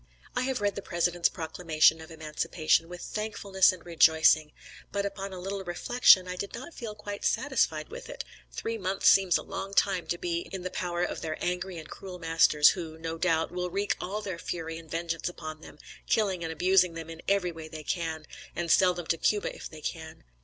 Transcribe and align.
I 0.35 0.41
have 0.45 0.61
read 0.61 0.73
the 0.73 0.81
President's 0.81 1.29
proclamation 1.29 2.01
of 2.01 2.09
emancipation, 2.09 2.89
with 2.89 3.01
thankfulness 3.01 3.71
and 3.71 3.85
rejoicing; 3.85 4.51
but 4.91 5.05
upon 5.05 5.31
a 5.31 5.37
little 5.39 5.63
reflection, 5.63 6.27
I 6.27 6.35
did 6.37 6.55
not 6.55 6.73
feel 6.73 6.95
quite 6.95 7.23
satisfied 7.23 7.89
with 7.89 8.09
it; 8.09 8.23
three 8.51 8.79
months 8.79 9.07
seems 9.07 9.37
a 9.37 9.43
long 9.43 9.75
time 9.75 10.07
to 10.07 10.17
be 10.17 10.49
in 10.51 10.63
the 10.63 10.71
power 10.71 11.03
of 11.03 11.21
their 11.21 11.37
angry 11.39 11.77
and 11.77 11.87
cruel 11.87 12.17
masters, 12.17 12.69
who, 12.69 12.97
no 12.97 13.19
doubt, 13.19 13.51
will 13.51 13.69
wreak 13.69 13.95
all 14.01 14.23
their 14.23 14.39
fury 14.39 14.79
and 14.79 14.89
vengeance 14.89 15.29
upon 15.29 15.61
them, 15.61 15.77
killing 16.07 16.43
and 16.43 16.51
abusing 16.51 16.95
them 16.95 17.11
in 17.11 17.21
every 17.27 17.51
way 17.51 17.67
they 17.67 17.83
can 17.83 18.25
and 18.55 18.71
sell 18.71 18.95
them 18.95 19.05
to 19.05 19.19
Cuba 19.19 19.55
if 19.55 19.69
they 19.69 19.81
can. 19.81 20.23